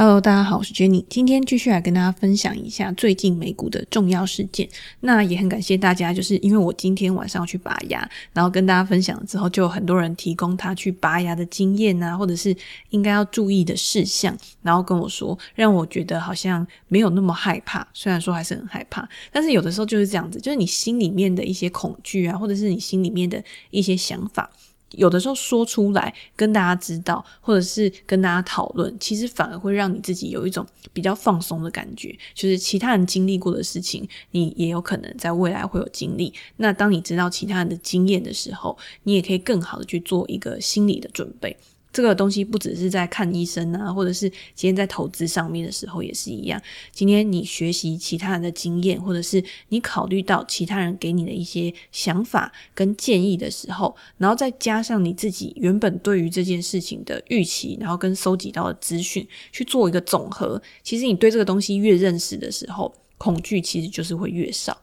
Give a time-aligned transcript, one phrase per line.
[0.00, 4.66] Hello，大家好，我是 Jenny，今天继续来跟大家分享一下最近美股的重要事件。
[5.00, 12.56] 那也很感谢大家，就是因为我今天晚上去拔牙，然后跟大家分享了之后，就有很多人提供他去拔牙的经验啊，或者是
[12.88, 17.86] 应该要注意的事项，然后跟我说，让我觉得好像没有那么害怕。
[17.92, 24.48] 虽然说还是很害怕，但是有的时候就是这样子，就是你心里面的一些恐惧啊，或者是你心里面的一些想法。
[24.92, 32.16] 有的时候说出来跟大家知道，或者是跟大家讨论，其实反而会让你自己有一种比较放松的感觉。
[32.34, 36.32] 就是其他人经历过的事情，你也有可能在未来会有经历。
[36.56, 41.56] 那当你知道其他人的经验的时候，你也可以更好的去做一个心理的准备。
[41.92, 46.60] 这个东西不只是在看医生啊，或者是今天在投资上面的时候也是一样。
[46.92, 64.80] 今天你学习其他人的经验，或者是你考虑到其他人给你的一些想法跟建议的时候，然后再加上你自己原本对于这件事情的预期，然后跟收集到的资讯去做一个总和，其实你对这个东西越认识的时候，恐惧其实就是会越少。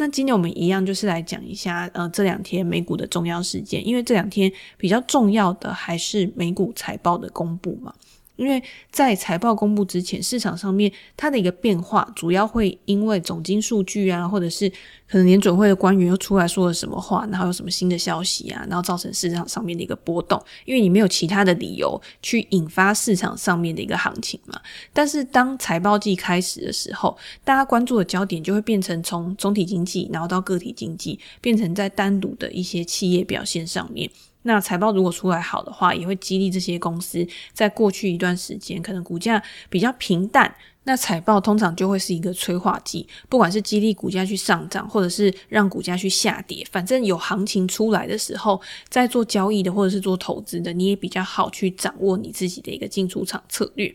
[0.00, 7.92] 那今天我们一样就是来讲一下，呃，这两天美股的重要事件，因为这两天比较重要的还是美股财报的公布嘛。
[8.40, 14.66] 因为在财报公布之前，市场上面它的一个变化，主要会因为总经数据啊，或者是
[15.06, 20.42] 可能联准会的官员又出来说了什么话，然后有什么新的消息啊，然后造成市场上面的一个波动。
[20.64, 24.58] 因为你没有其他的理由去引发市场上面的一个行情嘛。
[24.94, 34.10] 但是当财报季开始的时候，大家关注的焦点就会变成从总体经济，然后到个体经济，变成在单独的一些企业表现上面。
[34.42, 53.94] 那财报如果出来好的话，也会激励这些公司在过去一段时间可能股价比较平淡，那财报通常就会是一个催化剂，不管是激励股价去上涨，或者是让股价去下跌，反正有行情出来的时候，在做交易的或者是做投资的，你也比较好去掌握你自己的一个进出场策略。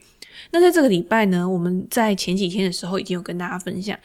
[0.52, 3.97] 那在这个礼拜呢，我们在前几天的时候已经有跟大家分享，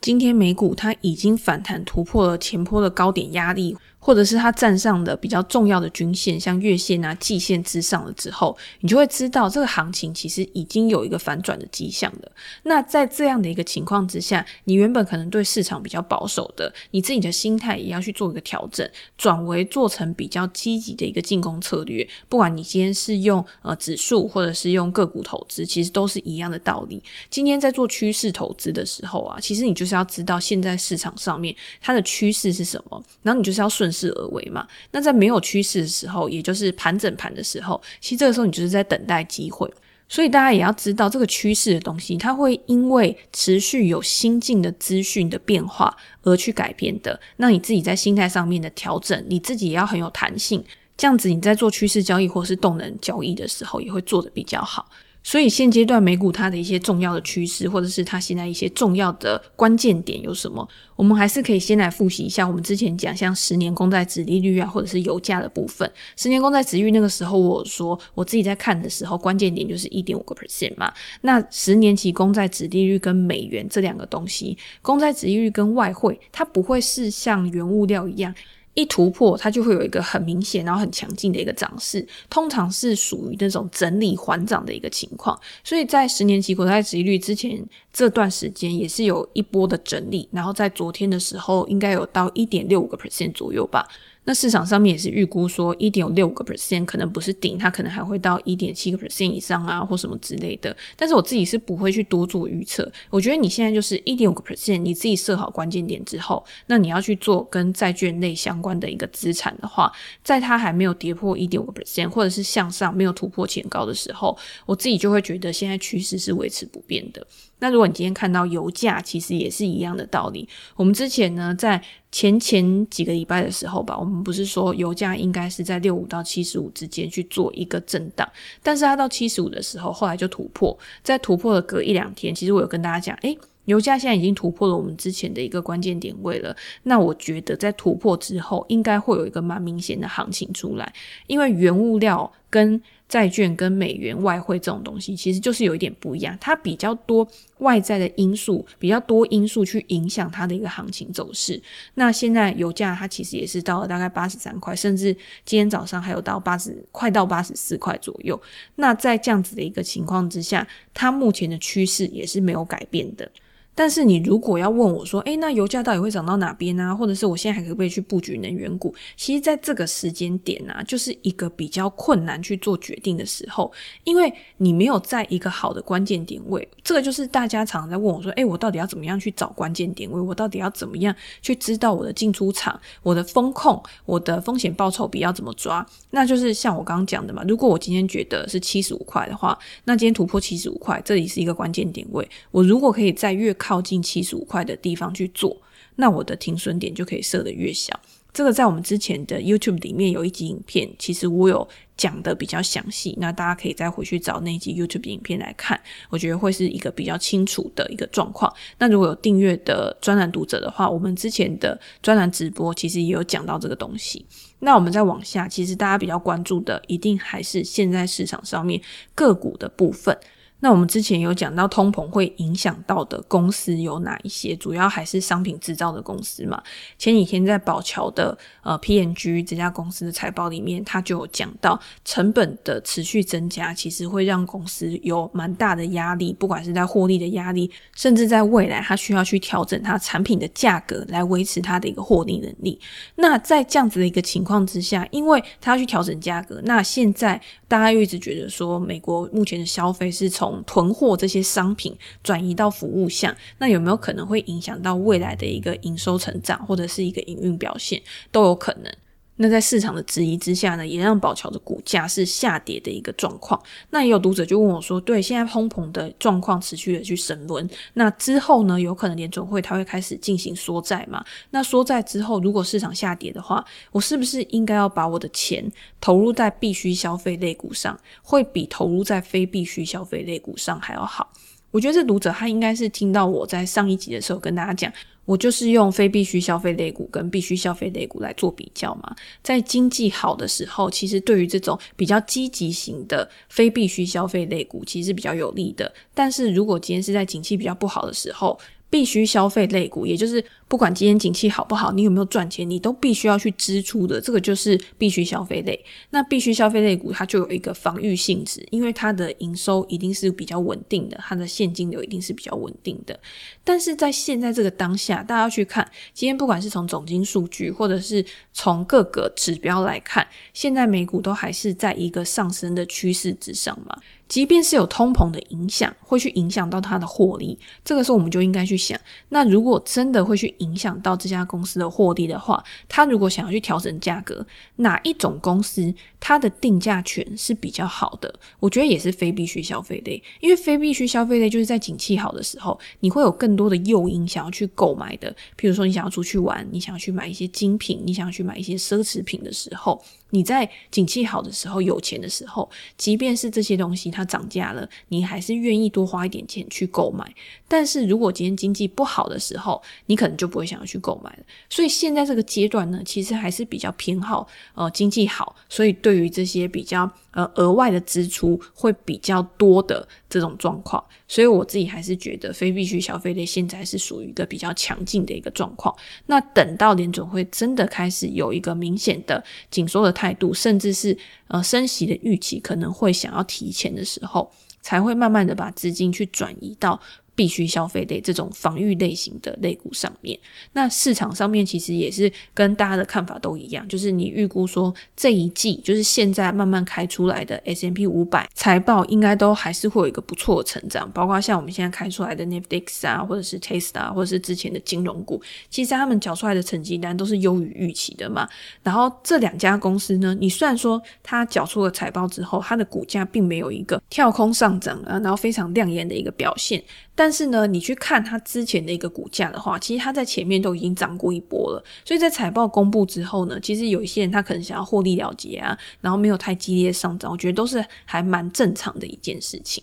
[0.00, 3.76] 今天美股它已经反弹突破了前坡的高点压力。
[4.06, 12.30] 或者是它站上的比较重要的均线，像月线啊、季线之上了之后，你就会知道这个行情其实已经有一个反转的迹象了。
[12.62, 22.08] 那在这样的一个情况之下，你原本可能对市场比较保守的，你自己的心态也要去做一个调整，转为做成比较积极的一个进攻策略。
[22.28, 27.02] 不管你今天是用呃指数，或者是用个股投资，其实都是一样的道理。
[27.28, 33.92] 今天在做趋势投资的时候啊，其实你就是要知道现在市场上面它的趋势是什么，然后你就是要顺。
[33.96, 34.66] 势而为嘛？
[34.90, 39.72] 那在没有趋势的时候，也就是盘整盘的时候，其实这个时候你就是在等待机会。
[40.08, 45.92] 所以大家也要知道，这个趋势的东西，它会因为持续有新进的资讯的变化
[46.22, 47.18] 而去改变的。
[47.38, 50.62] 那你自己在心态上面的调整，你自己也要很有弹性，
[50.96, 54.88] 这样子你在做趋势交易或是动能交易的时候，也会做得比较好。
[55.26, 60.66] 所以现阶段美股它的一些重要的趋势，或者是它现在一些重要的关键点有什么？
[60.94, 65.90] 我们还是可以先来复习一下我们之前讲像十年公债殖利率啊，或者是油价的部分。
[66.16, 70.92] 十年公债殖利率那个时候我说我自己在看的时候，关键点就是一点五个 percent 嘛。
[71.22, 78.32] 那十年期公债殖利率跟美元这两个东西，公债殖利率跟外汇，它不会是像原物料一样。
[78.76, 85.36] 一突破，它就会有一个很明显，然后很强劲的一个涨势，通常是属于那种整理缓涨的一个情况。
[85.64, 87.60] 所以在十年期国债殖利率之前
[87.90, 93.88] 这段时间，也是有一波的整理，然后在昨天的时候，应该有到一点六五个 percent 左右吧。
[94.26, 100.76] 那市场上面也是预估说，一点六个 percent 可能不是顶，它可能还会到一点七个 percent 以上啊，或什么之类的。
[100.96, 102.90] 但是我自己是不会去多做预测。
[103.08, 109.92] 我觉得你现在就是一点五个 percent，你自己设好关键点之后，那你要去做跟债券类相关的一个资产的话，
[110.24, 117.24] 在它还没有跌破一点五个 percent，或者是向上没有突破前高的时候，我自己就会觉得现在趋势是维持不变的。
[117.58, 120.48] 那如果你今天看到油价，其实也是一样的道理。
[120.76, 128.28] 我们之前呢，在前前几个礼拜的时候吧，我们不是说油价应该是在六五到七十五之间去做一个震荡，
[128.62, 136.54] 但是它到七十五的时候，后来就突破，在突破了隔一两天，其实我有跟大家讲，诶，油价现在已经突破了我们之前的一个关键点位了。
[136.84, 140.92] 那我觉得在突破之后，应该会有一个蛮明显的行情出来，
[141.26, 147.26] 因为原物料跟债券跟美元、外汇这种东西，其实就是有一点不一样，它比较多
[147.58, 151.60] 外在的因素，比较多因素去影响它的一个行情走势。
[151.94, 155.14] 那现在油价它其实也是到了大概八十三块，甚至
[155.44, 158.40] 今天早上还有到八十，快到八十四块左右。
[158.74, 163.30] 那在这样子的一个情况之下，它目前的趋势也是没有改变的。
[163.76, 166.96] 但是你如果要问我说，诶，那油价到底会涨到哪边呢？
[166.96, 168.92] 或者是我现在还可不可以去布局能源股？
[169.16, 173.70] 其实，在这个时间点啊，就是一个比较困难去做决定的时候，
[174.04, 176.66] 因为你没有在一个好的关键点位。
[176.82, 180.18] 这个就是大家常常在问我说，诶，我到底要怎么样去找关键点位？
[180.18, 185.86] 我到底要怎么样去知道我的进出场、我的风控、我的风险报酬比要怎么抓？
[186.10, 192.26] 那就是像我刚刚讲的嘛，如果我今天觉得是七十五块的话，那今天突破七十五块，这里是一个关键点位。
[192.50, 195.60] 我如果可以在月靠近七十五块的地方去做，
[195.96, 198.00] 那我的停损点就可以设得越小。
[198.32, 201.66] 这个在我们之前的 YouTube 里面有一集影片，其实我有
[201.96, 205.80] 讲的比较详细，那大家可以再回去找那一集 YouTube 影片来看，
[206.10, 208.54] 我觉得会是一个比较清楚的一个状况。
[208.78, 214.24] 那如果有订阅的专栏读者的话，我们之前的专栏直播其实也有讲到这个东西。
[214.60, 218.80] 那我们再往下，其实大家比较关注的，一定还是现在市场上面
[219.14, 220.16] 个股的部分。
[220.60, 224.56] 那我们之前有讲到通膨会影响到的公司有哪一些？
[224.56, 226.62] 主要还是商品制造的公司嘛。
[226.98, 242.80] 前几天在宝桥的呃 PNG 这家公司的财报里面，它就有讲到成本的持续增加，其实会让公司有蛮大的压力，不管是在获利的压力，甚至在未来它需要去调整它产品的价格来维持它的一个获利能力。
[243.16, 258.00] 那在这样子的一个情况之下，因为它要去调整价格，那现在大家又一直觉得说，美国目前的消费是从从囤货这些商品转移到服务项，那有没有可能会影响到未来的一个营收成长或者是一个营运表现
[258.30, 258.92] 都有可能。
[259.36, 263.60] 那在市场的质疑之下呢，也让宝侨的股价是下跌的一个状况。
[263.90, 271.24] 那也有读者就问我说：“对，现在通膨的状况持续的去升温，那之后呢，有可能联总会它会开始进行缩债嘛？
[271.50, 281.30] 那缩债之后，如果市场下跌的话，我是不是应该要把我的钱投入在必须消费类股上，会比投入在非必须消费类股上还要好？”
[281.76, 284.90] 我觉得这读者他应该是听到我在上一集的时候跟大家讲。
[285.26, 289.12] 我就是用非必须消费类股跟必须消费类股来做比较嘛，
[289.42, 295.92] 在经济好的时候，其实对于这种比较积极型的非必须消费类股，其实是比较有利的。
[296.14, 298.56] 但是如果今天是在景气比较不好的时候，
[298.88, 305.84] 必须消费类股，也就是不管今天景气好不好，你有没有赚钱，你都必须要去支出的，这个就是必须消费类。
[306.10, 313.18] 那必须消费类股，它就有一个防御性质，因为它的营收一定是比较稳定的，它的现金流一定是比较稳定的。
[313.62, 323.96] 但是在现在这个当下，大家要去看，今天不管是从总金数据，或者是从各个指标来看，现在美股都还是在一个上升的趋势之上嘛。
[324.28, 328.98] 即便是有通膨的影响，会去影响到它的获利，这个时候我们就应该去想，
[329.28, 335.94] 那如果真的会去影响到这家公司的获利的话，他如果想要去调整价格，哪一种公司
[336.28, 338.34] 它的定价权是比较好的？
[338.58, 350.02] 我觉得也是非必需消费类，因为非必需消费类就是在景气好的时候，你会有更多的诱因想要去购买的，譬如说你想要出去玩，你想要去买一些精品，你想要去买一些奢侈品的时候。
[350.30, 352.68] 你在景气好的时候，有钱的时候，
[352.98, 357.32] 即便是这些东西它涨价了，你还是愿意多花一点钱去购买。
[357.68, 361.38] 但是如果今天经济不好的时候，你可能就不会想要去购买了。
[361.70, 371.04] 所以现在这个阶段呢，其实还是比较偏好呃经济好，所以对对于这些比较呃额外的支出会比较多的这种状况。
[371.28, 375.94] 所以我自己还是觉得非必需消费类现在是属于一个比较强劲的一个状况。
[376.24, 381.14] 那等到联准会真的开始有一个明显的紧缩的态度，甚至是
[381.48, 386.98] 呃升息的预期可能会想要提前的时候，才会慢慢的把资金去转移到。
[387.36, 390.36] 必须消费类这种防御类型的类股上面，
[390.72, 408.48] 那市场上面其实也是跟大家的看法都一样，就是你预估说这一季就是现在慢慢开出来的 S M P 五百财报应该都还是会有一个不错的成长，包括像我们现在开出来的 Netflix 啊，或者是 Tesla，或者是之前的金融股，其实他们缴出来的成绩单都是优于预期的嘛。
[408.82, 416.82] 然后这两家公司呢，你虽然说它缴出了财报之后，它的股价并没有一个跳空上涨啊，然后非常亮眼的一个表现。
[417.18, 421.84] 但但是呢，你去看它之前的一个股价的话，其实它在前面都已经涨过一波了。
[422.04, 429.82] 所以在财报公布之后呢，其实有一些人他可能想要获利了结啊，然后没有太激烈的上涨，我觉得都是还蛮正常的一件事情。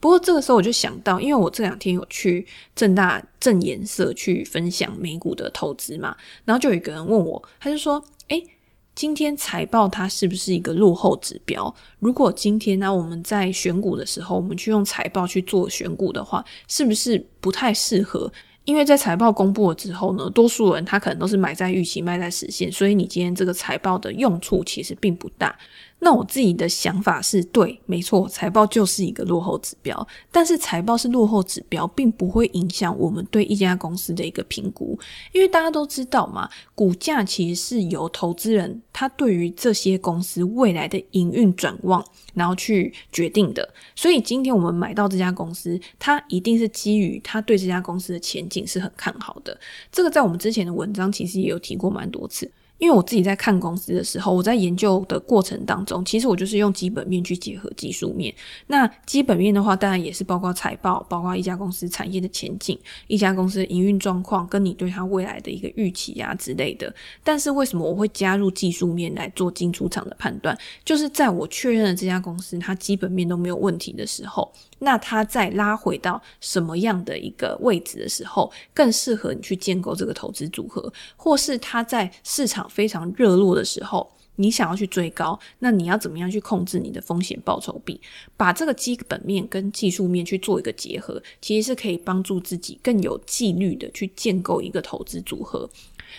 [0.00, 8.44] 不过这个时候我就想到，因为我这两天有去正大正颜色去分享美股的投资嘛，然后就有一个人问我，他就说：“诶。”
[8.94, 11.74] 今天财报它是不是一个落后指标？
[11.98, 18.30] 如果今天呢，我们在选股的时候，我们去用财报去做选股的话，是不是不太适合？
[18.64, 25.58] 因为在财报公布了之后呢，多数人他可能都是买在预期，卖在实现，所以你今天这个财报的用处其实并不大。
[26.04, 30.06] 那我自己的想法是对，没错，财报就是一个落后指标。
[30.32, 34.98] 但是财报是落后指标，并不会影响我们对一家公司的一个评估，
[35.30, 42.04] 因为大家都知道嘛，股价其实是由投资人他对于这些公司未来的营运转望，
[42.34, 43.72] 然后去决定的。
[43.94, 49.56] 所以今天我们买到这家公司，它一定是基于他对这家公司的前景是很看好的。
[49.92, 52.50] 这个在我们之前的文章其实也有提过蛮多次。
[52.82, 58.34] 因为我自己在看公司的时候，我在研究的过程当中，其实我就是用基本面去结合技术面。
[58.66, 66.92] 那基本面的话，当然也是包括财报，包括一家公司产业的前景，一家公司营运状况，跟你对它未来的一个预期啊之类的。
[67.22, 70.58] 但是为什么我会加入技术面来做进出场的判断？
[70.84, 74.52] 就是在我确认了这家公司它基本面都没有问题的时候。
[74.84, 88.00] 那它再拉回到什么样的一个位置的时候，更适合你去建构这个投资组合，或是它在市场非常热络的时候，你想要去追高，那你要怎么样去控制你的风险报酬比？
[88.36, 95.68] 把这个基本面跟技术面去做一个结合，其实是可以帮助自己更有纪律的去建构一个投资组合。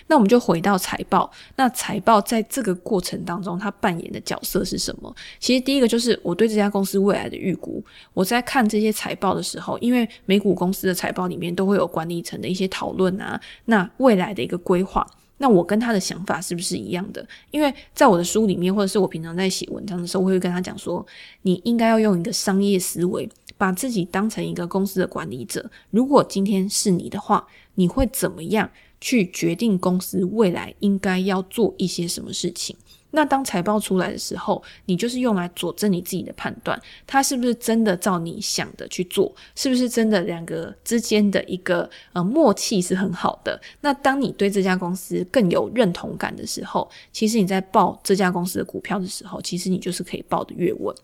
[0.08, 1.32] 那我们就回到财报。
[1.56, 5.16] 那财报在这个过程当中，它扮演的角色是什么？
[5.40, 7.84] 其实第一个就是我对这家公司未来的预估。
[8.14, 15.06] 我在看这些财报的时候，因为美股公司的财报里面都会有管理层的一些讨论啊，那未来的一个规划，
[15.38, 17.26] 那我跟他的想法是不是一样的？
[17.52, 21.06] 因为在我的书里面，或者是我平常在写文章的时候，我会跟他讲说，
[21.42, 25.70] 你应该要用一个商业思维，把自己当成一个公司的管理者。
[25.92, 28.70] 如果今天是你的话，你会怎么样？
[29.02, 32.74] 去决定公司未来应该要做一些什么事情。
[33.16, 43.62] 那当财报出来的时候，你就是用来佐证你自己的判断，它是不是真的照你想的去做，是不是真的两个之间的一个呃默契是很好的。
[43.82, 50.96] 那当你对这家公司更有认同感的时候，其实你在报这家公司的股票的时候，其实你就是可以报得越稳。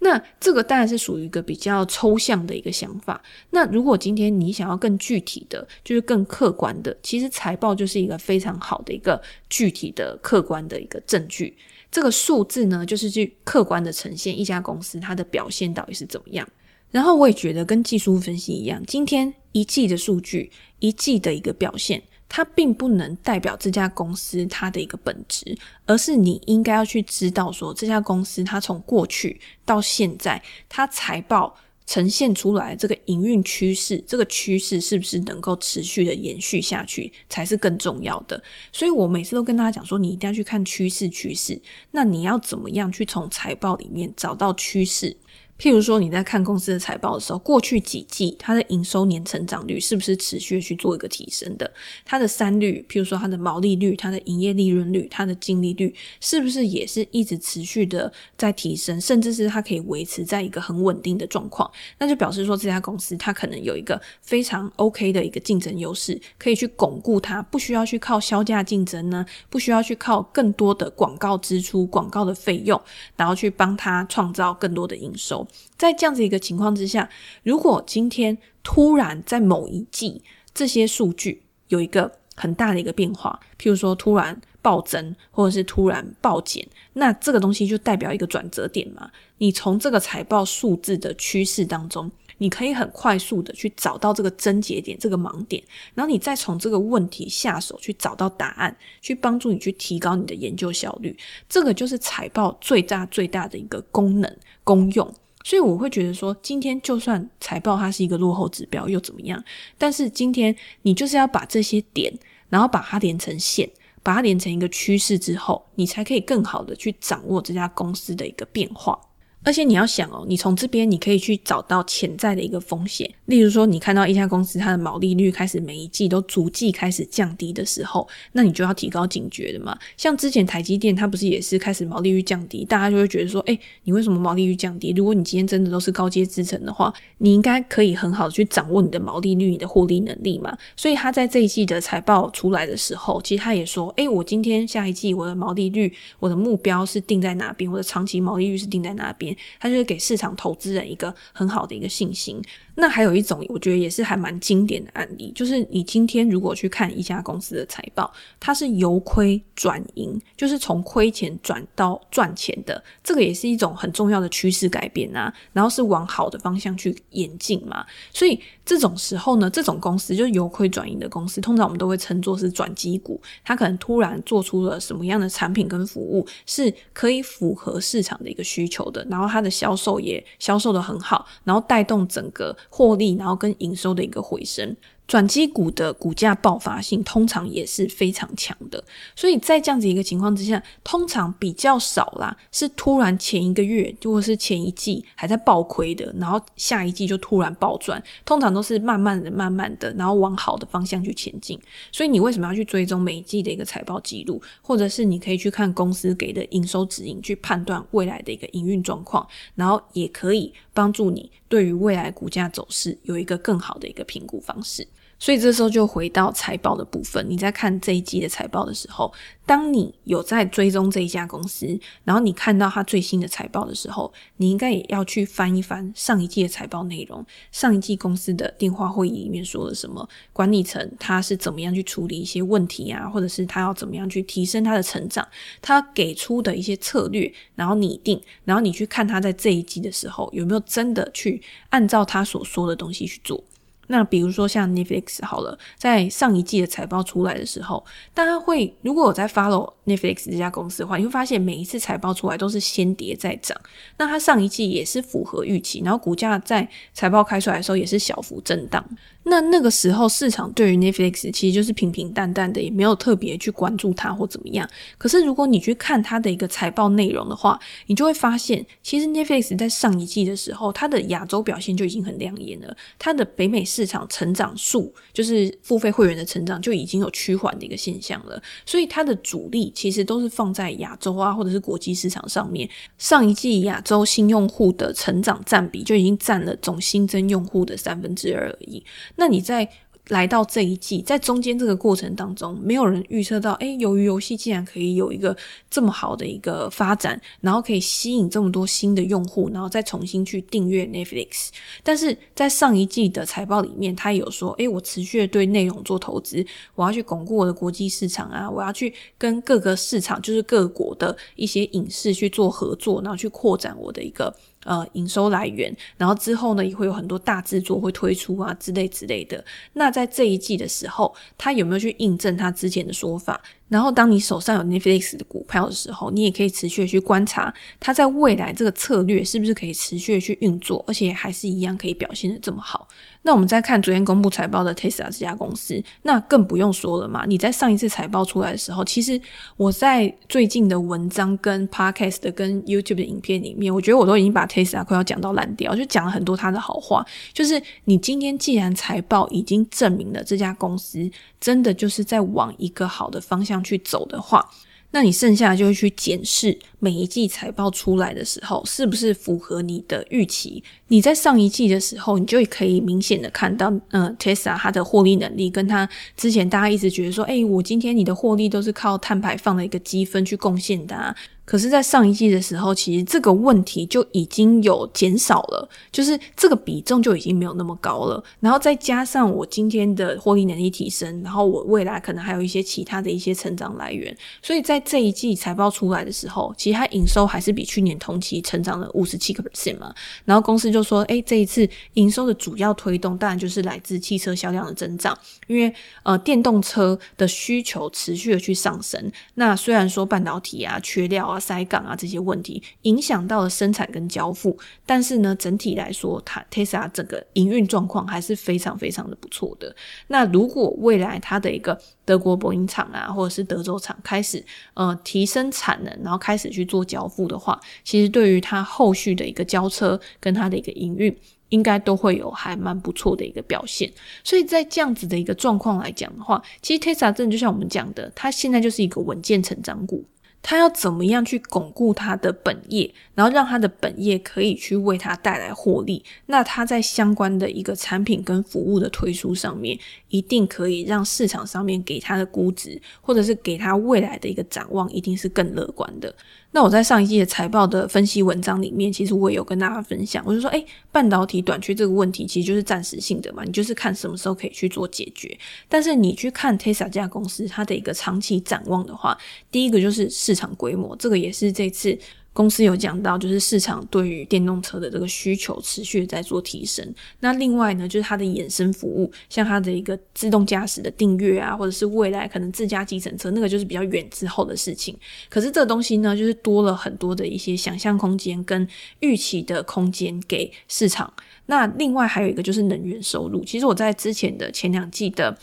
[0.00, 3.20] 那这个当然是属于一个比较抽象的一个想法。
[3.50, 11.56] 那如果今天你想要更具体的，就是更客观的，其实财报就是一个非常好的一个具体的、客观的一个证据。
[11.90, 16.46] 这个数字呢，就是去客观的呈现一家公司它的表现到底是怎么样。
[16.90, 22.02] 然后我也觉得跟技术分析一样，今天一季的数据，一季的一个表现。
[22.28, 25.56] 它并不能代表这家公司它的一个本质，
[25.86, 31.56] 而是你应该要去知道说，这家公司它从过去到现在，它财报
[31.86, 38.42] 呈现出来这个营运趋势，这个趋势是不是能够持续的延续下去，才是更重要的。
[38.72, 41.58] 所以我每次都跟大家讲说，你一定要去看趋势，趋势。
[41.92, 45.16] 那你要怎么样去从财报里面找到趋势？
[45.58, 51.68] 譬如说，你在看公司的财报的时候，过去几季它的营收年成长率是不是持续去做一个提升的？
[52.04, 61.68] 它的三率，譬如说它的毛利率、它的营业利润率、它的净利率，是不是也是一直持续的在提升，甚至是它可以维持在一个很稳定的状况？
[61.98, 72.80] 那就表示说，这家公司它可能有一个非常 OK 的一个竞争优势，可以去巩固它，不需要去靠削价竞争呢，不需要去靠更多的广告支出、广告的费用，
[73.16, 75.47] 然后去帮它创造更多的营收。
[75.76, 77.08] 在这样子一个情况之下，
[77.42, 80.22] 如果今天突然在某一季
[80.54, 89.10] 这些数据有一个很大的一个变化，譬如说突然暴增或者是突然暴减，那这个东西就代表一个转折点嘛。
[89.38, 95.62] 你从这个财报数字的趋势当中，你可以很快速的去找到这个症结点、这个盲点，
[95.94, 101.16] 然后你再从这个问题下手去找到答案，去帮助你去提高你的研究效率。
[101.48, 105.14] 这个就是财报最大最大的一个功能功用。
[105.44, 109.42] 所以我会觉得说，今天就算财报它是一个落后指标又怎么样？
[109.78, 112.12] 但是今天你就是要把这些点，
[112.50, 113.70] 然后把它连成线，
[114.02, 119.00] 把它连成一个趋势之后，你才可以更好的去掌握这家公司的一个变化。
[119.48, 129.74] 而且你要想哦，你从这边你可以去找到潜在的一个风险，例如说你看到一家公司它的毛利率开始每一季都逐季开始降低的时候，那你就要提高警觉的嘛。
[129.96, 134.92] 像之前台积电它不是也是开始毛利率降低，大家就会觉得说，诶，你为什么毛利率降低？
[134.94, 140.54] 如果你今天真的都是高阶制程的话，你应该可以很好的去掌握你的毛利率、你的获利能力嘛。
[140.76, 147.70] 所以他在这一季的财报出来的时候，其实他也说，诶，我今天下一季我的毛利率，我的目标是定在哪边？
[147.72, 149.34] 我的长期毛利率是定在哪边？
[149.58, 152.42] 他就是给市场投资人一个很好的一个信心。
[152.80, 158.08] 那还有一种，我觉得也是还蛮经典的案例，就是你今天如果去看一家公司的财报，
[158.38, 167.84] 它是由亏转盈，就是从亏钱转到赚钱的，这个也是一种很重要的趋势改变啊，然后是往好的方向去演进嘛。
[168.12, 173.20] 所以这种时候呢，这种公司就是由亏转盈的公司，通常我们都会称作是转机股。
[173.44, 182.56] 它可能突然做出了什么样的产品跟服务，是可以符合市场的一个需求的，然后它的销售也销售得很好，然后带动整个。
[182.68, 184.76] 获利，然后跟营收的一个回升。
[185.06, 188.84] 转机股的股价爆发性通常也是非常强的，
[189.16, 201.58] 所以在这样子一个情况之下，通常比较少啦，是突然前一个月或者是前一季还在爆亏的，然后下一季就突然暴赚，通常都是慢慢的、慢慢的，然后往好的方向去前进。
[201.90, 214.86] 所以你为什么要去追踪每一季的一个财报记录，或者是你可以去看公司给的营收指引，去判断未来的一个营运状况，然后也可以帮助你对于未来股价走势有一个更好的一个评估方式。
[215.18, 217.24] 所以这时候就回到财报的部分。
[217.28, 219.12] 你在看这一季的财报的时候，
[219.44, 227.24] 当你有在追踪这一家公司，然后你看到它最新的财报的时候，你应该也要去翻一翻上一季的财报内容。
[227.50, 230.08] 上一季公司的电话会议里面说了什么？
[230.32, 233.08] 管理层他是怎么样去处理一些问题啊？
[233.08, 235.26] 或者是他要怎么样去提升他的成长？
[235.60, 243.42] 他给出的一些策略，然后拟定，然后你去看他在这一季的时候有没有真的去按照他所说的东西去做。
[243.88, 253.58] 那比如说像 Netflix 好了，在上一季的财报出来的时候，大家会如果我在 follow Netflix 这家公司的话，你会发现每一次财报出来都是先跌再涨。
[253.96, 258.84] 那它上一季也是符合预期，然后股价在财报开出来的时候也是小幅震荡。
[259.28, 264.68] 那那个时候市场对于 Netflix 其实就是平平淡淡的，也没有特别去关注它或怎么样。
[264.96, 278.42] 可是如果你去看它的一个财报内容的话，你就会发现，其实 Netflix 在上一季的时候，它的亚洲表现就已经很亮眼了，它的北美市场成长数，就是付费会员的成长就已经有趋缓的一个现象了。
[278.64, 282.68] 所以它的主力其实都是放在亚洲啊，或者是国际市场上面。
[282.96, 288.82] 上一季亚洲新用户的成长占比就已经占了总新增用户的三分之二而已。
[289.18, 289.68] 那你在
[290.10, 295.36] 来到这一季，在中间这个过程当中，没有人预测到，诶，由于游戏竟然可以有一个
[295.68, 301.48] 这么好的一个发展，然后可以吸引这么多新的用户，然后再重新去订阅 Netflix。
[301.82, 306.42] 但是在上一季的财报里面，他有说，诶，我持续的对内容做投资，
[306.74, 314.34] 我要去巩固我的国际市场啊，我要去跟各个市场，就是各国的一些影视去做合作，然后去扩展我的一个。
[314.64, 319.42] 呃，营收来源，然后之后呢，也会有很多大制作会推出啊，之类之类的。
[319.74, 323.40] 那在这一季的时候，他有没有去印证他之前的说法？
[323.68, 332.88] 然后，当你手上有 Netflix 的股票的时候，你也可以持续的去观察它在未来这个策略是不是可以持续的去运作，而且还是一样可以表现的这么好。
[333.22, 337.24] 那我们再看昨天公布财报的 Tesla 这家公司，那更不用说了嘛。
[337.26, 339.20] 你在上一次财报出来的时候，其实
[339.56, 347.04] 我在最近的文章、跟 Podcast、跟 YouTube 的影片里面，我觉得我都已经把 Tesla 快要讲到烂掉，就讲了很多他的好话。
[347.34, 354.48] 就是你今天既然财报已经证明了这家公司真的就是在往一个好的方向去走的话，
[354.90, 360.62] 那你剩下就会去检视每一季财报出来的时候，是不是符合你的预期。
[360.88, 371.14] 你在上一季的时候，你就可以明显的看到，嗯，Tesla 它的获利能力跟它之前大家一直觉得说，诶，我今天你的获利都是靠碳排放的一个积分去贡献的啊。
[371.48, 378.22] 可是，在上一季的时候，其实这个问题就已经有减少了，就是这个比重就已经没有那么高了。
[378.40, 389.94] 然后再加上我今天的获利能力提升，然后我未来可能还有一些其他的一些成长来源，所以在这一季财报出来的时候，其实它营收还是比去年同期成长了五十七个 percent 嘛。
[390.26, 399.10] 然后公司就说，诶，这一次营收的主要推动当然就是来自汽车销量的增长，因为呃电动车的需求持续的去上升。
[399.36, 401.37] 那虽然说半导体啊缺料啊。
[401.38, 409.74] 塞港啊，这些问题影响到了生产跟交付，但是呢，整体来说，它 Tesla 整个营运状况还是非常非常的不错的。
[410.08, 421.14] 那如果未来它的一个德国波音厂啊，或者是德州厂开始呃提升产能，然后开始去做交付的话，其实对于它后续的一个交车跟它的一个营运，
[421.50, 423.90] 应该都会有还蛮不错的一个表现。
[424.24, 430.04] 所以在这样子的一个状况来讲的话，其实 Tesla 真的就像我们讲的，它现在就是一个稳健成长股。
[430.42, 436.04] 他要怎么样去巩固他的本业，然后让他的本业可以去为他带来获利。
[436.26, 446.14] 那他在相关的一个产品跟服务的推出上面，一定可以让市场上面给他的估值，或者是给他未来的一个展望，一定是更乐观的。
[446.50, 455.36] 那我在上一季的财报的分析文章里面，其实我也有跟大家分享，我就说，诶，半导体短缺这个问题其实就是暂时性的嘛，你就是看什么时候可以去做解决。
[455.68, 459.16] 但是你去看 Tesla 这家公司它的一个长期展望的话，
[459.50, 461.98] 第一个就是市场规模，这个也是这次。
[462.38, 466.94] 公司有讲到，就是市场对于电动车的这个需求持续在做提升。
[467.18, 474.96] 那另外呢，就是它的衍生服务，像它的一个自动驾驶的订阅啊，或者是未来可能自驾计程车，那个就是比较远之后的事情。
[475.28, 478.64] 可是这个东西呢，就是多了很多的一些想象空间跟
[479.00, 481.12] 预期的空间给市场。
[481.46, 483.44] 那另外还有一个就是能源收入。
[483.44, 485.36] 其实我在之前的前两季的。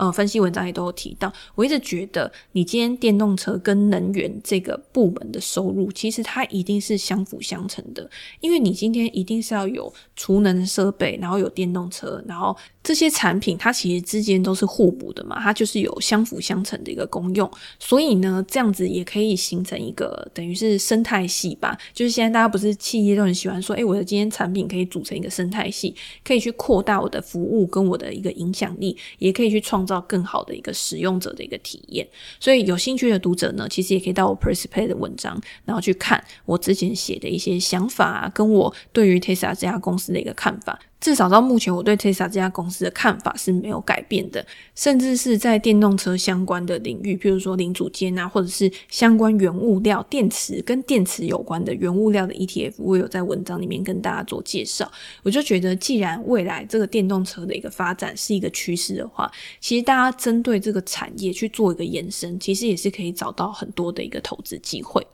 [0.00, 8.08] 呃，分析文章也都有提到，我一直觉得，你今天电动车跟能源这个部门的收入，其实它一定是相辅相成的，
[8.40, 12.56] 因为你今天一定是要有储能设备，然后有电动车，然后。
[12.82, 21.76] 这些产品它其实之间都是互补的嘛，它就是有相辅相成的一个功用，所以呢，这样子也可以形成一个等于是生态系吧。
[21.92, 32.06] 就是现在大家不是企业都很喜欢说，诶，我的今天产品可以组成一个生态系，可以去扩大我的服务跟我的一个影响力，也可以去创到更好的一个使用者的一个体验。
[32.38, 40.78] 所以有兴趣的读者呢，其实也可以到我 Pressplay 的文章，然后去看我之前写的一些想法啊，跟我对于 Tesla 这家公司的一个看法。
[41.00, 44.44] 至少到目前，我对 Tesla 这家公司的看法是没有改变的。
[44.74, 54.90] 甚至是在电动车相关的领域，譬如说零组件啊，或者是相关原物料、电池跟电池有关的原物料的 ETF，我有在文章里面跟大家做介绍。
[55.22, 65.06] 我就觉得，既然未来这个电动车的一个发展是一个趋势的话，其实大家针对这个产业去做一个延伸，其实也是可以找到很多的一个投资机会。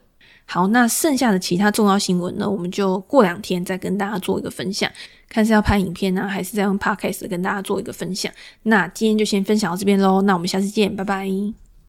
[0.46, 4.90] 好，那剩下的其他重要新闻呢，我们就过两天再跟大家做一个分享。
[5.28, 8.32] 看是要拍影片呢，还是再用 Podcast 跟大家做一个分享？
[8.62, 11.65] 那今天就先分享到这边喽，那我们下次见，拜拜。